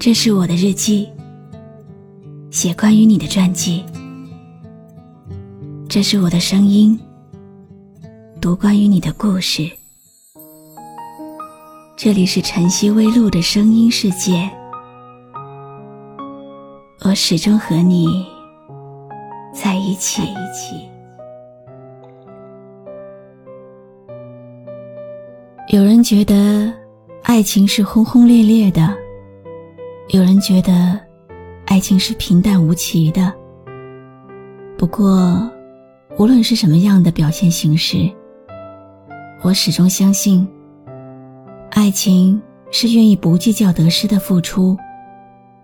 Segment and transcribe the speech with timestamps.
[0.00, 1.08] 这是我的日记，
[2.52, 3.84] 写关于你的传记。
[5.88, 6.96] 这是我的声音，
[8.40, 9.68] 读关于你的故事。
[11.96, 14.48] 这里是晨曦微露的声音世界，
[17.04, 18.24] 我始终和你
[19.52, 20.22] 在一起。
[25.70, 26.72] 有人觉得
[27.24, 29.07] 爱情是轰轰烈烈的。
[30.08, 30.98] 有人觉得，
[31.66, 33.30] 爱情是平淡无奇的。
[34.78, 35.50] 不过，
[36.16, 38.10] 无论是什么样的表现形式，
[39.42, 40.48] 我始终相信，
[41.72, 42.40] 爱情
[42.70, 44.74] 是愿意不计较得失的付出，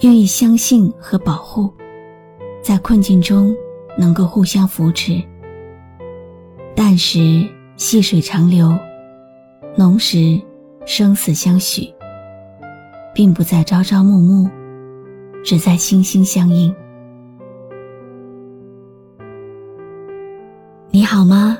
[0.00, 1.70] 愿意相信和保护，
[2.62, 3.54] 在困境中
[3.98, 5.22] 能够互相扶持。
[6.74, 7.46] 淡时
[7.76, 8.74] 细水长流，
[9.76, 10.40] 浓时
[10.86, 11.92] 生死相许。
[13.14, 14.48] 并不在朝朝暮暮，
[15.44, 16.74] 只在心心相印。
[20.90, 21.56] 你好吗？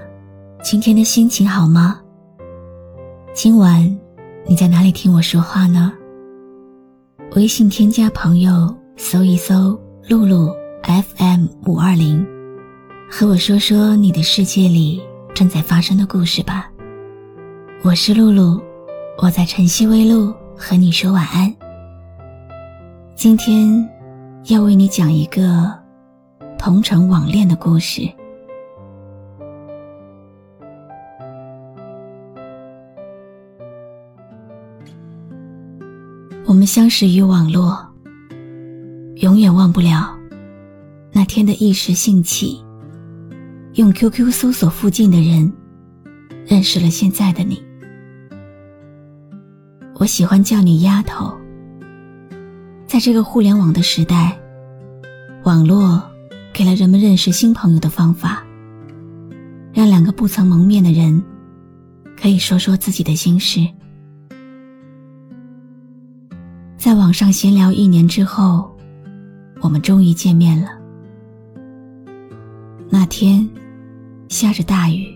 [0.63, 2.01] 今天的心情好吗？
[3.33, 3.99] 今晚
[4.47, 5.93] 你在哪里听我说话呢？
[7.37, 12.27] 微信添加朋友，搜一搜“露露 FM 五二零”，
[13.11, 15.01] 和我说说你的世界里
[15.35, 16.71] 正在发生的故事吧。
[17.83, 18.61] 我是露露，
[19.19, 20.33] 我在晨曦微露。
[20.63, 21.53] 和你说晚安。
[23.17, 23.89] 今天
[24.49, 25.73] 要为你讲一个
[26.59, 28.03] 同城网恋的故事。
[36.45, 37.79] 我们相识于网络，
[39.17, 40.15] 永远忘不了
[41.11, 42.63] 那天的一时兴起，
[43.77, 45.51] 用 QQ 搜索附近的人，
[46.47, 47.70] 认识了现在的你。
[50.01, 51.31] 我喜欢叫你丫头。
[52.87, 54.35] 在这个互联网的时代，
[55.45, 56.03] 网络
[56.55, 58.43] 给了人们认识新朋友的方法，
[59.75, 61.23] 让两个不曾谋面的人
[62.19, 63.61] 可以说说自己的心事。
[66.79, 68.75] 在网上闲聊一年之后，
[69.61, 70.71] 我们终于见面了。
[72.89, 73.47] 那天
[74.31, 75.15] 下着大雨，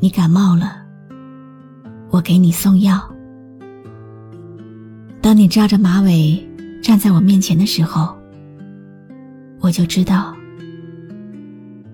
[0.00, 0.84] 你感冒了，
[2.10, 3.13] 我给你送药。
[5.24, 6.38] 当你扎着马尾
[6.82, 8.14] 站在我面前的时候，
[9.58, 10.36] 我就知道，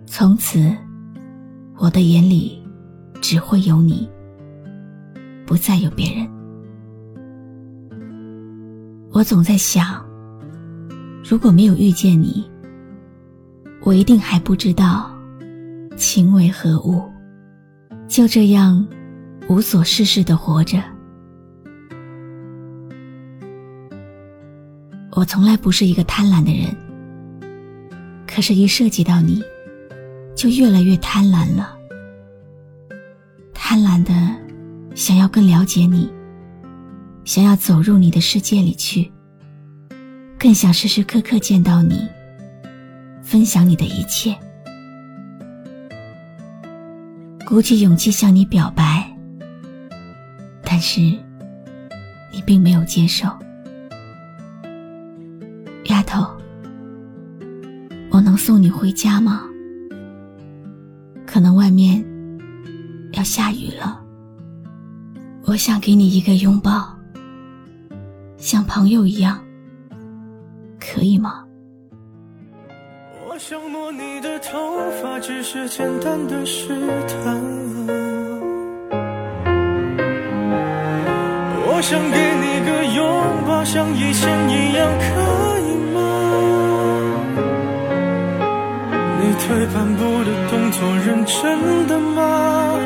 [0.05, 0.77] 从此
[1.77, 2.61] 我的眼里
[3.21, 4.11] 只会有你，
[5.47, 6.29] 不再有别人。
[9.13, 10.05] 我总在想，
[11.23, 12.45] 如果没有遇见你，
[13.83, 15.09] 我一定还不知道
[15.97, 17.09] 情为何物，
[18.09, 18.85] 就这样
[19.49, 20.83] 无所事事的活着。
[25.21, 26.75] 我从来不是一个贪婪的人，
[28.27, 29.45] 可是，一涉及到你，
[30.35, 31.77] 就越来越贪婪了。
[33.53, 34.15] 贪婪的
[34.95, 36.11] 想要更了解你，
[37.27, 39.13] 想要走入你的世界里去，
[40.39, 42.09] 更想时时刻刻见到你，
[43.23, 44.35] 分享你的一切。
[47.45, 49.07] 鼓起勇气向你表白，
[50.65, 50.99] 但是
[52.33, 53.29] 你并没有接受。
[56.11, 56.27] 头，
[58.11, 59.43] 我能送你回家吗？
[61.25, 62.05] 可能外面
[63.13, 64.01] 要下雨了。
[65.45, 66.99] 我想给你一个拥抱，
[68.37, 69.39] 像朋友一样，
[70.81, 71.45] 可以吗？
[73.29, 74.59] 我想摸你的头
[75.01, 76.69] 发，只是简单的试
[77.07, 77.41] 探。
[81.67, 85.60] 我想给你个拥抱，像以前一样，可以。
[89.41, 92.79] 退半步的动作，认真的吗？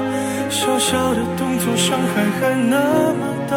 [0.49, 2.79] 小小的动作，伤害还那
[3.13, 3.57] 么大。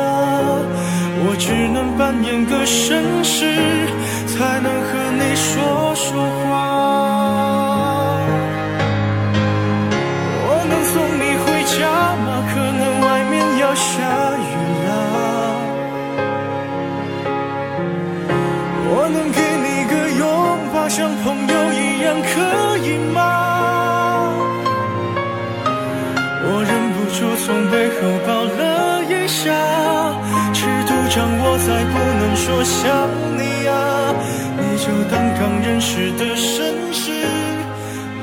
[1.20, 3.56] 我只能扮演个绅士，
[4.28, 4.90] 才能和
[5.20, 6.06] 你说说
[6.44, 6.67] 话。
[28.00, 29.52] 从背后抱了一下，
[30.54, 34.14] 尺度掌握在不能说想你啊，
[34.58, 37.12] 你就当刚认识的绅士，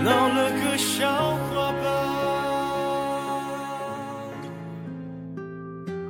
[0.05, 1.85] 闹了个笑话吧。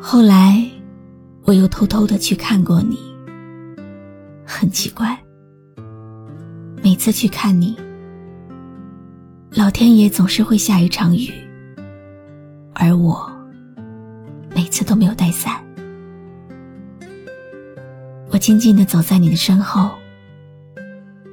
[0.00, 0.62] 后来，
[1.44, 2.98] 我又偷偷的去看过你，
[4.44, 5.18] 很奇怪，
[6.82, 7.74] 每次去看你，
[9.52, 11.32] 老天爷总是会下一场雨，
[12.74, 13.30] 而我
[14.74, 15.64] 次都没有带伞。
[18.28, 19.88] 我静静的走在你的身后，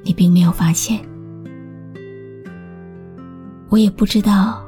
[0.04, 1.00] 你并没有发现。
[3.68, 4.62] 我也不知道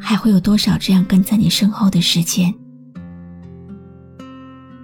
[0.00, 2.54] 还会有多少这样跟在你身后的时间，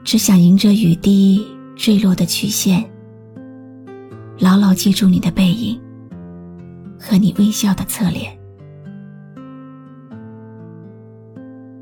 [0.04, 1.46] 只想迎着雨滴
[1.76, 2.84] 坠落的曲线，
[4.38, 5.80] 牢牢记住你的背影
[7.00, 8.38] 和你微笑的侧脸。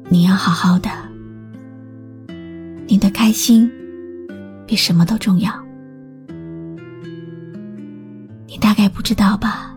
[0.08, 0.88] 你要好好的，
[2.96, 3.70] 你的开心
[4.66, 5.52] 比什么都重要。
[8.46, 9.76] 你大概不知道吧？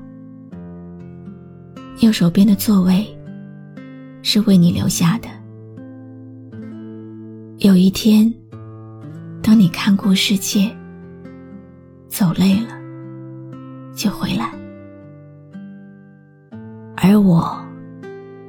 [1.99, 3.05] 右手边的座位
[4.21, 5.27] 是为你留下的。
[7.57, 8.33] 有一天，
[9.43, 10.73] 当你看过世界，
[12.07, 12.69] 走累了，
[13.93, 14.49] 就回来，
[16.95, 17.61] 而我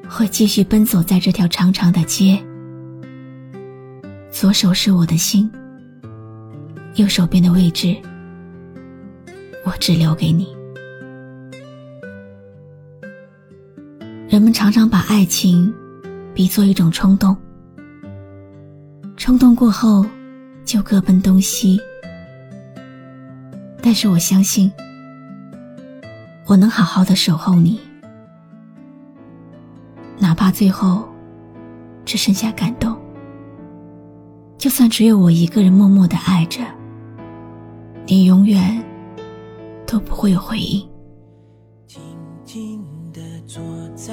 [0.09, 2.41] 会继续奔走在这条长长的街。
[4.41, 5.53] 左手是我的心，
[6.95, 7.95] 右手边的位置，
[9.67, 10.57] 我只留给你。
[14.31, 15.71] 人们常常把爱情
[16.33, 17.37] 比作一种冲动，
[19.15, 20.07] 冲动过后
[20.65, 21.79] 就各奔东西。
[23.83, 24.73] 但是我相信，
[26.47, 27.79] 我能好好的守候你，
[30.19, 31.07] 哪怕最后
[32.07, 32.90] 只剩下感动。
[34.61, 36.61] 就算只有我一个人默默的爱着，
[38.05, 38.85] 你永远
[39.87, 40.87] 都不会有回应。
[41.87, 41.99] 静
[42.45, 43.63] 静地坐
[43.97, 44.13] 在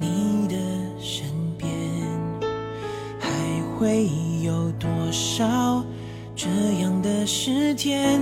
[0.00, 0.56] 你的
[0.98, 1.24] 身
[1.56, 1.70] 边，
[3.20, 3.30] 还
[3.78, 4.08] 会
[4.42, 5.80] 有多少
[6.34, 6.48] 这
[6.80, 8.20] 样的时间？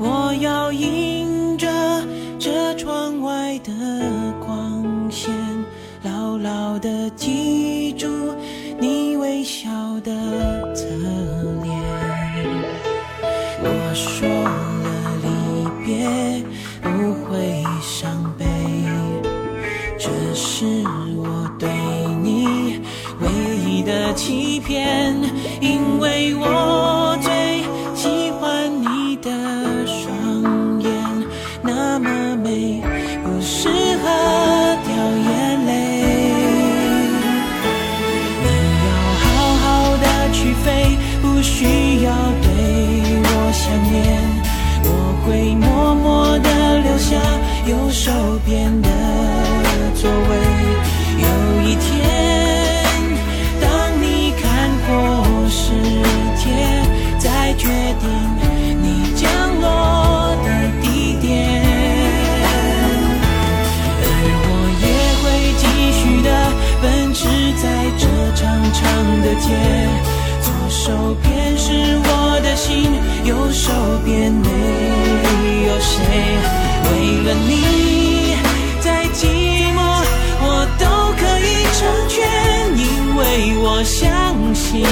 [0.00, 1.68] 我要迎着
[2.40, 3.72] 这窗外的
[4.44, 5.32] 光线，
[6.02, 7.45] 牢牢的记
[24.66, 25.25] 片。
[69.26, 69.50] 的街，
[70.40, 71.72] 左手边是
[72.04, 72.92] 我的心，
[73.24, 73.72] 右手
[74.04, 75.98] 边没有谁，
[76.84, 76.90] 为
[77.24, 78.36] 了你
[78.80, 79.26] 在寂
[79.74, 79.78] 寞
[80.40, 80.64] 我。
[80.78, 80.86] 都
[81.18, 82.22] 可以成全，
[82.78, 83.20] 因为
[83.58, 84.84] 我相信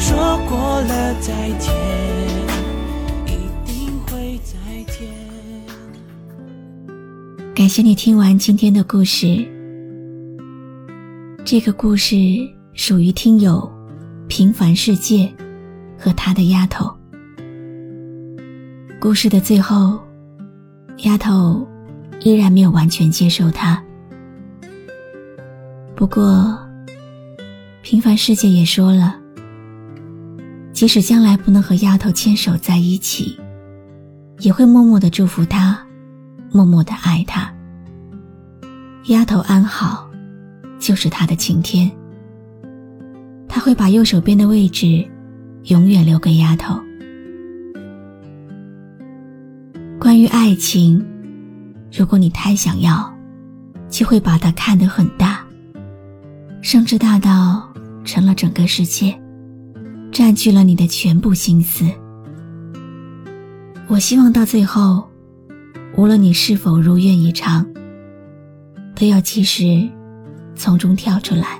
[0.00, 1.72] 说过了再见，
[3.26, 4.58] 一定会再
[4.92, 5.06] 见。
[7.54, 9.46] 感谢你听完今天的故事，
[11.44, 12.16] 这个故事
[12.82, 13.70] 属于听友
[14.26, 15.30] 平凡世界
[15.98, 16.90] 和他的丫头。
[18.98, 20.00] 故事的最后，
[21.04, 21.68] 丫头
[22.22, 23.80] 依然没有完全接受他。
[25.94, 26.58] 不过，
[27.82, 29.14] 平凡世界也说了，
[30.72, 33.38] 即使将来不能和丫头牵手在一起，
[34.38, 35.78] 也会默默的祝福她，
[36.50, 37.54] 默默的爱她。
[39.08, 40.08] 丫头安好，
[40.78, 41.90] 就是他的晴天。
[43.60, 45.06] 会把右手边的位置，
[45.64, 46.80] 永远留给丫头。
[50.00, 51.04] 关于爱情，
[51.92, 53.14] 如果你太想要，
[53.90, 55.44] 就会把它看得很大。
[56.62, 57.70] 甚至大到
[58.04, 59.18] 成了整个世界，
[60.12, 61.84] 占据了你的全部心思。
[63.88, 65.08] 我希望到最后，
[65.96, 67.66] 无论你是否如愿以偿，
[68.94, 69.88] 都要及时
[70.54, 71.58] 从中跳出来，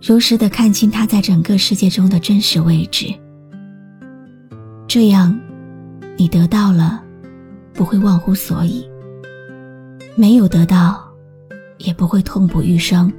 [0.00, 3.06] 如实的看清他在整个世界中的真实位置。
[4.86, 5.38] 这样，
[6.16, 7.02] 你得到了，
[7.72, 8.84] 不会忘乎所以；
[10.14, 11.02] 没有得到，
[11.78, 13.12] 也不会痛不欲生。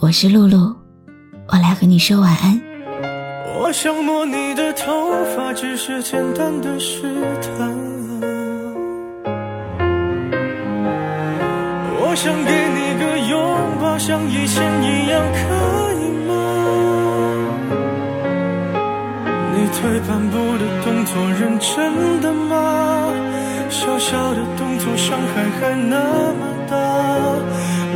[0.00, 0.74] 我是露露，
[1.48, 2.60] 我来和你说晚安。
[3.60, 4.90] 我想摸你的头
[5.36, 7.02] 发，只是简单的试
[7.42, 7.97] 探。
[12.20, 13.38] 想给你个拥
[13.80, 15.38] 抱，像以前一样，可
[15.94, 16.34] 以吗？
[19.54, 23.12] 你退半步的动作，认真的吗？
[23.70, 25.94] 小小的动作，伤害还那
[26.34, 26.76] 么大，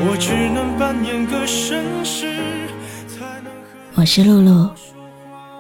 [0.07, 2.33] 我只能扮演个绅士，
[3.09, 4.71] 才能和我是露露，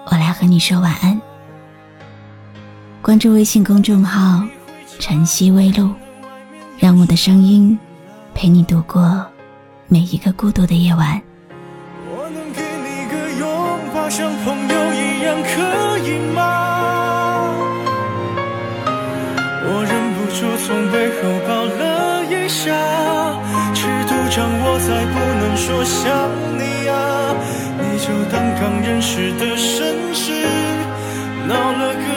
[0.06, 1.20] 我来和你说晚安。
[3.00, 4.40] 关注微信公众号
[5.00, 5.90] “晨曦微露”，
[6.78, 7.76] 让我的声音
[8.34, 9.24] 陪你度过
[9.88, 11.20] 每一个孤独的夜晚。
[12.10, 13.48] 我能给你个拥
[13.94, 16.40] 抱，像朋友一样，可以吗？
[19.64, 22.74] 我忍不住从背后抱了一下，
[23.74, 26.02] 尺度掌握在不能说想
[26.58, 26.92] 你啊，
[27.78, 30.32] 你就当刚认识的绅士，
[31.46, 32.11] 闹了个